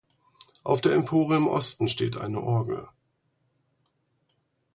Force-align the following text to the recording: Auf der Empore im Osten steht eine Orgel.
Auf 0.63 0.81
der 0.81 0.93
Empore 0.93 1.35
im 1.35 1.47
Osten 1.47 1.87
steht 1.87 2.17
eine 2.17 2.41
Orgel. 2.41 2.87